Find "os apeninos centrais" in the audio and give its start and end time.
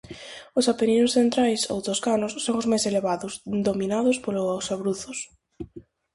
0.59-1.61